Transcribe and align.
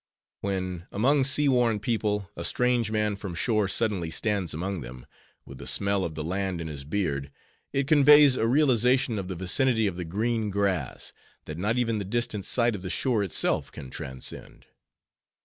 When, 0.39 0.87
among 0.91 1.25
sea 1.25 1.47
worn 1.47 1.79
people, 1.79 2.31
a 2.35 2.43
strange 2.43 2.89
man 2.89 3.15
from 3.15 3.35
shore 3.35 3.67
suddenly 3.67 4.09
stands 4.09 4.51
among 4.51 4.81
them, 4.81 5.05
with 5.45 5.59
the 5.59 5.67
smell 5.67 6.03
of 6.03 6.15
the 6.15 6.23
land 6.23 6.59
in 6.59 6.67
his 6.67 6.83
beard, 6.83 7.29
it 7.71 7.85
conveys 7.85 8.35
a 8.35 8.47
realization 8.47 9.19
of 9.19 9.27
the 9.27 9.35
vicinity 9.35 9.85
of 9.85 9.97
the 9.97 10.03
green 10.03 10.49
grass, 10.49 11.13
that 11.45 11.59
not 11.59 11.77
even 11.77 11.99
the 11.99 12.03
distant 12.03 12.45
sight 12.45 12.73
of 12.73 12.81
the 12.81 12.89
shore 12.89 13.21
itself 13.23 13.71
can 13.71 13.91
transcend. 13.91 14.65